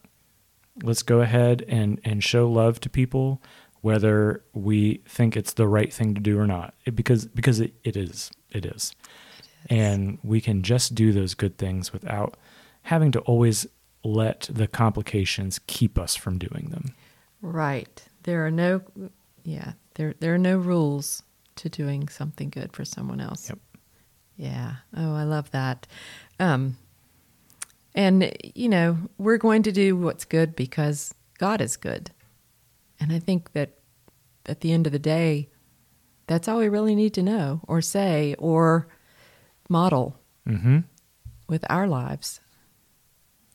Let's 0.84 1.04
go 1.04 1.22
ahead 1.22 1.64
and, 1.68 2.00
and 2.04 2.24
show 2.24 2.50
love 2.50 2.80
to 2.82 2.90
people 2.90 3.42
whether 3.82 4.44
we 4.54 5.02
think 5.08 5.38
it's 5.38 5.54
the 5.54 5.68
right 5.68 5.94
thing 5.94 6.14
to 6.16 6.22
do 6.22 6.38
or 6.40 6.48
not. 6.48 6.74
It, 6.86 6.96
because 6.96 7.26
because 7.26 7.60
it, 7.60 7.74
it 7.84 7.96
is. 7.96 8.32
It 8.52 8.66
is. 8.66 8.94
And 9.70 10.18
we 10.24 10.42
can 10.42 10.64
just 10.64 10.96
do 10.96 11.12
those 11.12 11.34
good 11.34 11.58
things 11.58 11.94
without 11.94 12.38
having 12.84 13.12
to 13.12 13.20
always 13.22 13.68
let 14.04 14.50
the 14.52 14.68
complications 14.68 15.60
keep 15.68 16.00
us 16.00 16.16
from 16.16 16.38
doing 16.38 16.70
them. 16.72 16.96
Right. 17.42 18.04
There 18.24 18.46
are 18.46 18.52
no 18.52 18.82
yeah, 19.44 19.74
there 19.96 20.16
there 20.20 20.34
are 20.34 20.40
no 20.40 20.58
rules 20.58 21.24
to 21.58 21.70
doing 21.70 22.08
something 22.08 22.50
good 22.50 22.74
for 22.74 22.86
someone 22.86 23.22
else. 23.22 23.50
Yep. 23.50 23.60
Yeah. 24.36 24.76
Oh, 24.96 25.16
I 25.16 25.24
love 25.24 25.52
that. 25.52 25.88
Um 26.40 26.78
and 27.98 28.32
you 28.56 28.70
know, 28.70 28.98
we're 29.18 29.38
going 29.38 29.63
to 29.63 29.72
do 29.74 29.98
what's 29.98 30.24
good 30.24 30.56
because 30.56 31.13
God 31.38 31.60
is 31.60 31.75
good. 31.75 32.12
And 33.00 33.12
I 33.12 33.20
think 33.20 33.51
that 33.54 33.80
at 34.46 34.62
the 34.62 34.72
end 34.72 34.86
of 34.86 34.94
the 34.94 35.00
day, 35.00 35.50
that's 36.27 36.48
all 36.48 36.60
we 36.60 36.70
really 36.70 36.96
need 36.96 37.13
to 37.16 37.24
know 37.24 37.60
or 37.68 37.82
say 37.82 38.36
or 38.39 38.88
model 39.70 40.16
Mm-hmm. 40.48 40.80
with 41.50 41.66
our 41.70 41.88
lives 41.89 42.39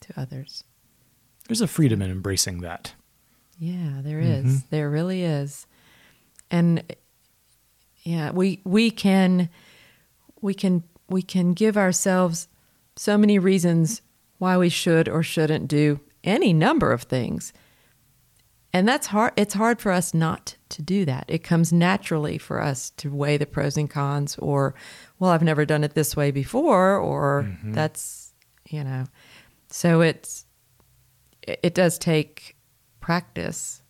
to 0.00 0.12
others. 0.20 0.64
There's 1.48 1.62
a 1.62 1.66
freedom 1.66 2.02
in 2.02 2.10
embracing 2.10 2.60
that. 2.60 2.92
Yeah, 3.58 4.00
there 4.02 4.20
is. 4.20 4.64
There 4.64 4.90
really 4.90 5.22
is. 5.22 5.66
And 6.50 6.82
yeah, 8.02 8.30
we 8.32 8.60
we 8.64 8.90
can 8.90 9.48
we 10.42 10.52
can 10.52 10.82
we 11.08 11.22
can 11.22 11.54
give 11.54 11.78
ourselves 11.78 12.48
so 12.96 13.16
many 13.16 13.38
reasons 13.38 14.02
why 14.42 14.56
we 14.56 14.68
should 14.68 15.08
or 15.08 15.22
shouldn't 15.22 15.68
do 15.68 16.00
any 16.24 16.52
number 16.52 16.90
of 16.90 17.02
things. 17.02 17.52
And 18.72 18.88
that's 18.88 19.06
hard 19.06 19.32
it's 19.36 19.54
hard 19.54 19.80
for 19.80 19.92
us 19.92 20.12
not 20.12 20.56
to 20.70 20.82
do 20.82 21.04
that. 21.04 21.26
It 21.28 21.44
comes 21.44 21.72
naturally 21.72 22.38
for 22.38 22.60
us 22.60 22.90
to 22.96 23.08
weigh 23.08 23.36
the 23.36 23.46
pros 23.46 23.76
and 23.76 23.88
cons 23.88 24.36
or 24.38 24.74
well, 25.20 25.30
I've 25.30 25.44
never 25.44 25.64
done 25.64 25.84
it 25.84 25.94
this 25.94 26.16
way 26.16 26.32
before 26.32 26.96
or 26.96 27.44
mm-hmm. 27.44 27.72
that's, 27.72 28.32
you 28.68 28.82
know. 28.82 29.04
So 29.68 30.00
it's 30.00 30.44
it 31.42 31.60
it 31.62 31.74
does 31.74 31.96
take 31.96 32.56
practice 32.98 33.82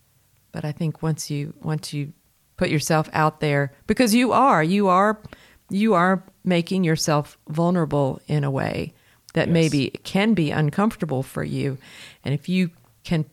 but 0.52 0.64
i 0.64 0.72
think 0.72 1.02
once 1.02 1.30
you 1.30 1.52
once 1.62 1.92
you 1.92 2.12
put 2.56 2.70
yourself 2.70 3.10
out 3.12 3.40
there 3.40 3.72
because 3.86 4.14
you 4.14 4.32
are 4.32 4.62
you 4.62 4.88
are 4.88 5.20
you 5.68 5.92
are 5.92 6.24
making 6.44 6.82
yourself 6.82 7.36
vulnerable 7.48 8.20
in 8.26 8.42
a 8.42 8.50
way 8.50 8.94
that 9.34 9.48
Yes. 9.48 9.52
maybe 9.54 9.90
can 10.04 10.34
be 10.34 10.50
uncomfortable 10.50 11.22
for 11.22 11.44
you 11.44 11.78
and 12.24 12.34
if 12.34 12.48
you 12.48 12.70
can 13.04 13.24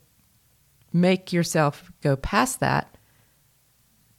make 0.94 1.32
yourself 1.34 1.92
go 2.02 2.16
past 2.16 2.60
that 2.60 2.96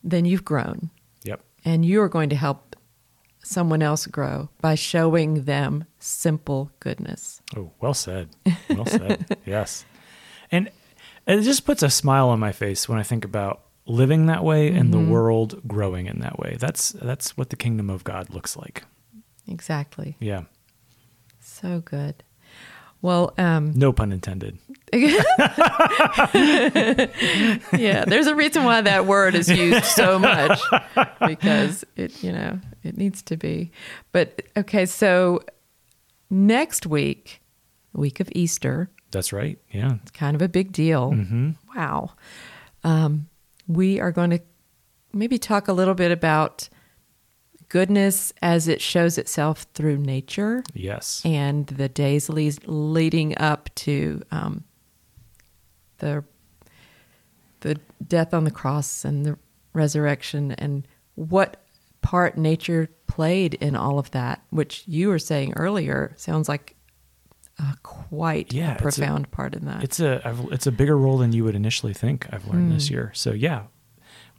then 0.02 0.24
you've 0.24 0.44
grown 0.44 0.90
Yep. 1.24 1.40
and 1.64 1.84
you 1.84 2.00
are 2.02 2.08
going 2.08 2.30
to 2.30 2.36
help 2.36 2.76
someone 3.42 3.82
else 3.82 4.06
grow 4.06 4.48
by 4.60 4.74
showing 4.74 5.44
them 5.44 5.84
simple 5.98 6.70
goodness 6.80 7.40
Oh, 7.56 7.70
well 7.80 7.94
said. 7.94 8.28
Well 8.68 8.86
said. 8.86 9.38
yes. 9.46 9.84
And 10.52 10.70
it 11.26 11.40
just 11.42 11.64
puts 11.64 11.82
a 11.82 11.90
smile 11.90 12.28
on 12.28 12.38
my 12.38 12.52
face 12.52 12.88
when 12.88 12.98
I 12.98 13.02
think 13.02 13.24
about 13.24 13.62
living 13.86 14.26
that 14.26 14.44
way 14.44 14.68
and 14.68 14.92
the 14.92 14.98
mm-hmm. 14.98 15.10
world 15.10 15.60
growing 15.66 16.06
in 16.06 16.20
that 16.20 16.38
way. 16.38 16.56
That's 16.60 16.90
that's 16.92 17.36
what 17.36 17.50
the 17.50 17.56
kingdom 17.56 17.90
of 17.90 18.04
God 18.04 18.30
looks 18.30 18.56
like. 18.56 18.84
exactly 19.48 20.16
Yeah. 20.20 20.42
So 21.50 21.80
good 21.84 22.22
well 23.02 23.32
um 23.38 23.72
No 23.74 23.92
pun 23.92 24.12
intended. 24.12 24.58
yeah, 24.92 25.22
there's 28.06 28.26
a 28.26 28.34
reason 28.34 28.64
why 28.64 28.80
that 28.80 29.06
word 29.06 29.34
is 29.34 29.48
used 29.48 29.84
so 29.84 30.18
much 30.18 30.60
because 31.26 31.84
it, 31.96 32.22
you 32.22 32.32
know, 32.32 32.58
it 32.82 32.96
needs 32.96 33.22
to 33.22 33.36
be. 33.36 33.70
But 34.12 34.42
okay, 34.56 34.86
so 34.86 35.40
next 36.28 36.86
week, 36.86 37.40
week 37.92 38.20
of 38.20 38.28
Easter, 38.34 38.90
That's 39.10 39.32
right. 39.32 39.58
Yeah. 39.70 39.96
it's 40.02 40.10
kind 40.10 40.34
of 40.34 40.42
a 40.42 40.48
big 40.48 40.72
deal. 40.72 41.12
Mhm. 41.12 41.56
Wow. 41.74 42.10
Um, 42.84 43.28
we 43.68 44.00
are 44.00 44.12
going 44.12 44.30
to 44.30 44.40
maybe 45.12 45.38
talk 45.38 45.68
a 45.68 45.72
little 45.72 45.94
bit 45.94 46.10
about 46.10 46.68
goodness 47.70 48.32
as 48.42 48.68
it 48.68 48.80
shows 48.82 49.16
itself 49.16 49.64
through 49.74 49.96
nature 49.96 50.62
Yes. 50.74 51.22
and 51.24 51.66
the 51.68 51.88
days 51.88 52.28
le- 52.28 52.50
leading 52.70 53.36
up 53.38 53.70
to 53.76 54.20
um, 54.30 54.64
the 55.98 56.22
the 57.60 57.78
death 58.06 58.32
on 58.34 58.44
the 58.44 58.50
cross 58.50 59.04
and 59.04 59.24
the 59.24 59.38
resurrection 59.72 60.52
and 60.52 60.86
what 61.14 61.62
part 62.00 62.36
nature 62.38 62.88
played 63.06 63.54
in 63.54 63.76
all 63.76 63.98
of 63.98 64.10
that, 64.12 64.42
which 64.50 64.82
you 64.86 65.08
were 65.08 65.18
saying 65.18 65.52
earlier, 65.56 66.12
sounds 66.16 66.48
like 66.48 66.74
a 67.58 67.76
quite 67.82 68.52
Yeah, 68.54 68.70
a 68.70 68.72
it's 68.72 68.80
a- 68.80 68.82
profound 69.00 69.30
part 69.30 69.54
in 69.54 69.66
that. 69.66 69.84
It's 69.84 70.00
a 70.00 70.22
I've, 70.26 70.40
it's 70.50 70.66
a 70.66 70.72
bigger 70.72 70.96
role 70.96 71.18
than 71.18 71.32
you 71.32 71.44
would 71.44 71.54
initially 71.54 71.92
think. 71.92 72.26
I've 72.32 72.46
learned 72.48 72.72
this 72.72 72.88
year. 72.90 73.12
So 73.14 73.32
yeah, 73.32 73.64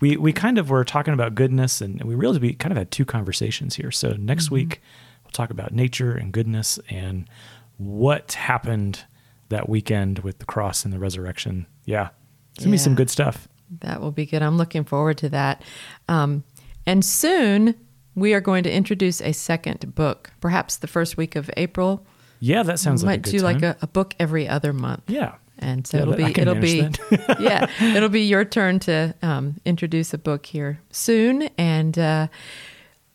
we 0.01 0.17
we 0.17 0.33
kind 0.33 0.57
of 0.57 0.69
were 0.69 0.83
talking 0.83 1.13
about 1.13 1.35
goodness, 1.35 1.79
and 1.79 2.03
we 2.03 2.15
really 2.15 2.39
we 2.39 2.53
kind 2.53 2.71
of 2.71 2.77
had 2.77 2.91
two 2.91 3.05
conversations 3.05 3.75
here. 3.75 3.91
So 3.91 4.13
next 4.13 4.51
week 4.51 4.81
we'll 5.23 5.31
talk 5.31 5.51
about 5.51 5.71
nature 5.71 6.11
and 6.11 6.33
goodness 6.33 6.79
and 6.89 7.29
what 7.77 8.33
happened 8.33 9.05
that 9.49 9.69
weekend 9.69 10.19
with 10.19 10.39
the 10.39 10.45
cross 10.45 10.83
and 10.83 10.93
the 10.93 10.99
resurrection. 10.99 11.67
Yeah, 11.85 12.09
it's 12.55 12.65
gonna 12.65 12.71
be 12.71 12.77
some 12.77 12.95
good 12.95 13.09
stuff. 13.09 13.47
That 13.79 14.01
will 14.01 14.11
be 14.11 14.25
good. 14.25 14.41
I'm 14.41 14.57
looking 14.57 14.83
forward 14.83 15.17
to 15.19 15.29
that. 15.29 15.63
Um, 16.09 16.43
and 16.85 17.05
soon 17.05 17.75
we 18.15 18.33
are 18.33 18.41
going 18.41 18.63
to 18.63 18.71
introduce 18.71 19.21
a 19.21 19.31
second 19.31 19.95
book, 19.95 20.31
perhaps 20.41 20.77
the 20.77 20.87
first 20.87 21.15
week 21.15 21.35
of 21.35 21.49
April. 21.55 22.05
Yeah, 22.39 22.63
that 22.63 22.79
sounds 22.79 23.03
we 23.03 23.07
like 23.07 23.19
a 23.19 23.27
might 23.27 23.31
do 23.31 23.39
time. 23.39 23.53
like 23.53 23.63
a, 23.63 23.77
a 23.83 23.87
book 23.87 24.15
every 24.19 24.47
other 24.47 24.73
month. 24.73 25.03
yeah. 25.07 25.35
And 25.61 25.85
so 25.85 25.97
Yeah, 25.97 26.03
it'll 26.03 26.15
be 26.15 26.41
it'll 26.41 26.55
be 26.55 26.89
yeah 27.39 27.69
it'll 27.95 28.09
be 28.09 28.21
your 28.23 28.43
turn 28.45 28.79
to 28.79 29.13
um, 29.21 29.57
introduce 29.65 30.13
a 30.13 30.17
book 30.17 30.45
here 30.47 30.81
soon. 30.91 31.43
And 31.57 31.97
uh, 31.99 32.27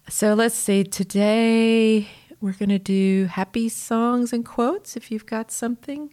so 0.09 0.35
let's 0.35 0.55
see. 0.55 0.85
Today 0.85 2.09
we're 2.41 2.53
going 2.53 2.69
to 2.69 2.79
do 2.79 3.27
happy 3.27 3.69
songs 3.69 4.33
and 4.33 4.45
quotes. 4.45 4.97
If 4.97 5.11
you've 5.11 5.27
got 5.27 5.51
something 5.51 6.13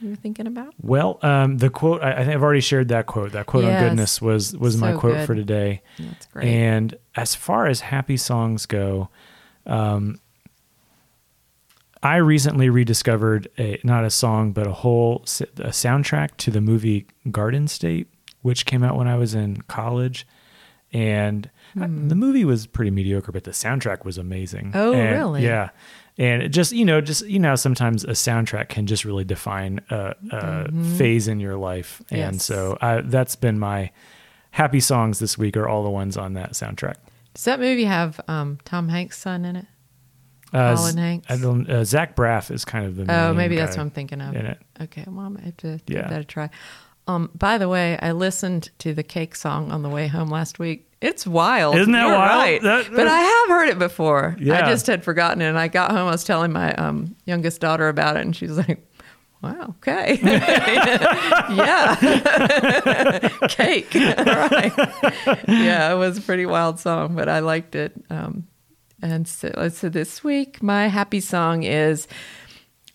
you're 0.00 0.16
thinking 0.16 0.46
about, 0.46 0.74
Well, 0.82 1.18
um, 1.22 1.58
the 1.58 1.70
quote 1.70 2.02
I, 2.02 2.12
I 2.12 2.16
think 2.24 2.30
I've 2.34 2.42
already 2.42 2.60
shared 2.60 2.88
that 2.88 3.06
quote. 3.06 3.32
That 3.32 3.46
quote 3.46 3.64
Yes. 3.64 3.82
on 3.82 3.88
goodness 3.88 4.20
was 4.20 4.56
was 4.56 4.76
my 4.76 4.92
quote 4.92 5.14
good. 5.14 5.26
for 5.26 5.34
today. 5.34 5.82
that's 5.98 6.26
great. 6.26 6.46
And 6.48 6.94
as 7.16 7.34
far 7.34 7.66
as 7.66 7.80
happy 7.80 8.16
songs 8.16 8.66
go, 8.66 9.08
um, 9.66 10.18
I 12.04 12.16
recently 12.16 12.68
rediscovered 12.68 13.48
a 13.58 13.80
not 13.82 14.04
a 14.04 14.10
song 14.10 14.52
but 14.52 14.66
a 14.66 14.72
whole 14.72 15.22
a 15.24 15.70
soundtrack 15.72 16.36
to 16.38 16.50
the 16.50 16.60
movie 16.60 17.06
Garden 17.30 17.66
State, 17.66 18.08
which 18.42 18.66
came 18.66 18.84
out 18.84 18.96
when 18.96 19.08
I 19.08 19.16
was 19.16 19.34
in 19.34 19.62
college, 19.62 20.26
and 20.92 21.50
I- 21.80 21.86
Hmm. 21.86 22.08
the 22.08 22.14
movie 22.14 22.44
was 22.44 22.66
pretty 22.68 22.90
mediocre, 22.90 23.32
but 23.32 23.44
the 23.44 23.50
soundtrack 23.50 24.04
was 24.04 24.18
amazing. 24.18 24.72
Oh, 24.74 24.92
And- 24.92 25.10
really? 25.16 25.42
Yeah. 25.44 25.70
And 26.16 26.42
it 26.42 26.50
just 26.50 26.70
you 26.72 26.84
know, 26.84 27.00
just 27.00 27.26
you 27.26 27.40
know, 27.40 27.56
sometimes 27.56 28.04
a 28.04 28.08
soundtrack 28.10 28.68
can 28.68 28.86
just 28.86 29.04
really 29.04 29.24
define 29.24 29.80
a, 29.90 30.14
a 30.30 30.70
phase 30.96 31.26
in 31.26 31.40
your 31.40 31.56
life, 31.56 32.00
and 32.10 32.36
Mm-hmm. 32.36 32.38
So 32.38 32.78
I, 32.80 33.00
that's 33.00 33.34
been 33.34 33.58
my 33.58 33.90
happy 34.52 34.78
songs 34.78 35.18
this 35.18 35.36
week 35.36 35.56
are 35.56 35.66
all 35.68 35.82
the 35.82 35.90
ones 35.90 36.16
on 36.16 36.34
that 36.34 36.52
soundtrack. 36.52 36.94
Does 37.34 37.44
that 37.46 37.58
movie 37.58 37.84
have 37.86 38.20
um, 38.28 38.58
Tom 38.64 38.88
Hanks' 38.90 39.18
son 39.18 39.44
in 39.44 39.56
it? 39.56 39.66
Uh, 40.54 40.76
Colin 40.76 40.96
Hanks? 40.96 41.26
I 41.30 41.36
don't. 41.36 41.68
Uh, 41.68 41.84
Zach 41.84 42.14
Braff 42.16 42.50
is 42.50 42.64
kind 42.64 42.86
of 42.86 42.96
the. 42.96 43.06
Oh, 43.12 43.34
maybe 43.34 43.56
that's 43.56 43.76
what 43.76 43.82
I'm 43.82 43.90
thinking 43.90 44.20
of. 44.20 44.34
in 44.36 44.46
it. 44.46 44.58
Okay, 44.82 45.04
well, 45.08 45.34
I 45.38 45.44
have 45.46 45.56
to 45.58 45.80
give 45.86 45.96
Yeah. 45.96 46.08
that 46.08 46.20
a 46.20 46.24
try. 46.24 46.48
Um, 47.06 47.30
by 47.34 47.58
the 47.58 47.68
way, 47.68 47.98
I 48.00 48.12
listened 48.12 48.70
to 48.78 48.94
the 48.94 49.02
cake 49.02 49.34
song 49.36 49.70
on 49.72 49.82
the 49.82 49.90
way 49.90 50.06
home 50.06 50.30
last 50.30 50.58
week. 50.58 50.88
It's 51.02 51.26
wild. 51.26 51.76
Isn't 51.76 51.92
that 51.92 52.06
You're 52.06 52.16
wild? 52.16 52.30
Right. 52.38 52.62
That- 52.62 52.86
but 52.90 53.06
I 53.06 53.18
have 53.20 53.48
heard 53.48 53.68
it 53.68 53.78
before. 53.78 54.36
Yeah. 54.40 54.64
I 54.64 54.70
just 54.70 54.86
had 54.86 55.04
forgotten 55.04 55.42
it. 55.42 55.48
And 55.48 55.58
I 55.58 55.68
got 55.68 55.90
home, 55.90 56.08
I 56.08 56.12
was 56.12 56.24
telling 56.24 56.50
my 56.52 56.72
um, 56.76 57.14
youngest 57.26 57.60
daughter 57.60 57.88
about 57.88 58.16
it, 58.16 58.20
and 58.22 58.34
she 58.34 58.46
was 58.46 58.56
like, 58.56 58.80
Wow, 59.42 59.74
okay. 59.82 60.18
yeah. 61.54 61.96
Cake. 63.48 63.94
All 63.94 64.24
right. 64.24 64.72
Yeah, 65.46 65.92
it 65.92 65.96
was 65.98 66.16
a 66.18 66.22
pretty 66.22 66.46
wild 66.46 66.80
song, 66.80 67.14
but 67.14 67.28
I 67.28 67.40
liked 67.40 67.74
it. 67.74 67.92
Um, 68.08 68.46
and 69.04 69.28
so, 69.28 69.68
so 69.72 69.88
this 69.88 70.24
week, 70.24 70.62
my 70.62 70.88
happy 70.88 71.20
song 71.20 71.62
is 71.62 72.08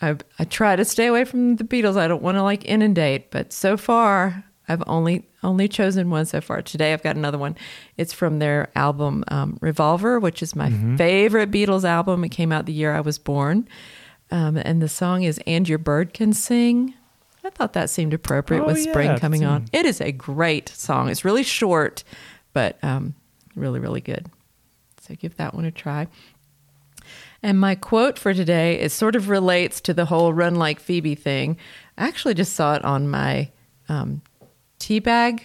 I, 0.01 0.15
I 0.39 0.43
try 0.45 0.75
to 0.75 0.83
stay 0.85 1.07
away 1.07 1.25
from 1.25 1.55
the 1.57 1.63
Beatles. 1.63 1.97
I 1.97 2.07
don't 2.07 2.21
want 2.21 2.35
to 2.37 2.43
like 2.43 2.65
inundate, 2.65 3.31
but 3.31 3.53
so 3.53 3.77
far 3.77 4.43
I've 4.67 4.83
only 4.87 5.25
only 5.43 5.67
chosen 5.67 6.09
one 6.09 6.25
so 6.25 6.41
far. 6.41 6.61
Today 6.61 6.93
I've 6.93 7.01
got 7.03 7.15
another 7.15 7.37
one. 7.37 7.55
It's 7.97 8.13
from 8.13 8.39
their 8.39 8.69
album 8.75 9.23
um, 9.29 9.57
Revolver, 9.61 10.19
which 10.19 10.41
is 10.43 10.55
my 10.55 10.69
favorite 10.97 11.51
Beatles 11.51 11.83
album. 11.85 12.23
It 12.23 12.29
came 12.29 12.51
out 12.51 12.65
the 12.65 12.73
year 12.73 12.93
I 12.93 13.01
was 13.01 13.17
born, 13.17 13.67
um, 14.31 14.57
and 14.57 14.81
the 14.81 14.89
song 14.89 15.23
is 15.23 15.39
"And 15.47 15.67
Your 15.67 15.79
Bird 15.79 16.13
Can 16.13 16.33
Sing." 16.33 16.93
I 17.43 17.49
thought 17.51 17.73
that 17.73 17.89
seemed 17.89 18.13
appropriate 18.13 18.61
Oh, 18.63 18.67
with 18.67 18.85
yeah, 18.85 18.91
spring 18.91 19.17
coming 19.17 19.41
in- 19.43 19.47
on. 19.47 19.65
It 19.73 19.85
is 19.85 20.01
a 20.01 20.11
great 20.11 20.69
song. 20.69 21.09
It's 21.09 21.23
really 21.25 21.43
short, 21.43 22.03
but 22.53 22.77
um, 22.83 23.15
really 23.55 23.79
really 23.79 24.01
good. 24.01 24.27
So 25.09 25.15
give 25.15 25.37
that 25.37 25.55
one 25.55 25.65
a 25.65 25.71
try. 25.71 26.07
And 27.41 27.59
my 27.59 27.73
quote 27.73 28.19
for 28.19 28.33
today 28.33 28.79
is 28.79 28.93
sort 28.93 29.15
of 29.15 29.27
relates 29.27 29.81
to 29.81 29.93
the 29.93 30.05
whole 30.05 30.33
run 30.33 30.55
like 30.55 30.79
Phoebe 30.79 31.15
thing. 31.15 31.57
I 31.97 32.07
actually 32.07 32.35
just 32.35 32.53
saw 32.53 32.75
it 32.75 32.85
on 32.85 33.09
my 33.09 33.49
um, 33.87 34.21
tea 34.77 34.99
bag 34.99 35.43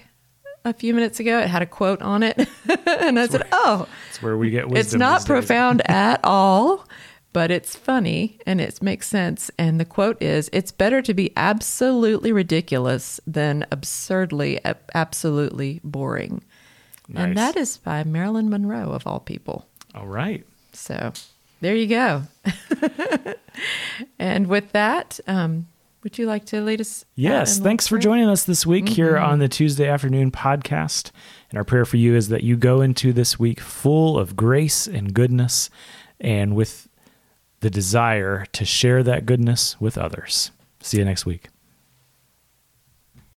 a 0.66 0.74
few 0.74 0.92
minutes 0.92 1.18
ago. 1.18 1.38
It 1.38 1.48
had 1.48 1.62
a 1.62 1.66
quote 1.66 2.02
on 2.02 2.22
it. 2.22 2.36
and 2.86 3.18
I 3.18 3.26
said, 3.26 3.46
oh, 3.52 3.88
It's 4.10 4.20
where 4.20 4.36
we 4.36 4.50
get 4.50 4.68
wisdom. 4.68 4.80
it's 4.80 4.94
not 4.94 5.24
profound 5.24 5.80
at 5.88 6.20
all, 6.24 6.86
but 7.32 7.50
it's 7.50 7.74
funny 7.74 8.38
and 8.44 8.60
it 8.60 8.82
makes 8.82 9.06
sense. 9.06 9.50
And 9.58 9.80
the 9.80 9.84
quote 9.86 10.20
is 10.22 10.50
It's 10.52 10.72
better 10.72 11.00
to 11.00 11.14
be 11.14 11.32
absolutely 11.36 12.32
ridiculous 12.32 13.18
than 13.26 13.64
absurdly, 13.70 14.60
absolutely 14.94 15.80
boring. 15.84 16.42
And 17.14 17.36
that 17.36 17.56
is 17.56 17.76
by 17.78 18.04
Marilyn 18.04 18.48
Monroe, 18.48 18.90
of 18.92 19.06
all 19.06 19.20
people. 19.20 19.66
All 19.94 20.06
right. 20.06 20.44
So 20.72 21.12
there 21.60 21.74
you 21.76 21.86
go. 21.86 22.22
and 24.18 24.46
with 24.46 24.72
that, 24.72 25.20
um, 25.26 25.66
would 26.02 26.18
you 26.18 26.26
like 26.26 26.44
to 26.46 26.60
lead 26.60 26.80
us? 26.80 27.04
Yes, 27.14 27.58
in 27.58 27.64
thanks 27.64 27.86
for 27.86 27.98
joining 27.98 28.28
us 28.28 28.44
this 28.44 28.66
week 28.66 28.88
here 28.88 29.14
Mm-hmm. 29.14 29.24
on 29.24 29.38
the 29.38 29.48
Tuesday 29.48 29.88
afternoon 29.88 30.30
podcast. 30.30 31.10
And 31.50 31.58
our 31.58 31.64
prayer 31.64 31.84
for 31.84 31.96
you 31.96 32.14
is 32.14 32.28
that 32.28 32.42
you 32.42 32.56
go 32.56 32.80
into 32.80 33.12
this 33.12 33.38
week 33.38 33.60
full 33.60 34.18
of 34.18 34.36
grace 34.36 34.86
and 34.86 35.14
goodness 35.14 35.70
and 36.20 36.54
with 36.56 36.88
the 37.60 37.70
desire 37.70 38.44
to 38.52 38.64
share 38.64 39.02
that 39.02 39.24
goodness 39.24 39.80
with 39.80 39.96
others. 39.96 40.50
See 40.80 40.98
you 40.98 41.04
next 41.04 41.24
week. 41.24 41.48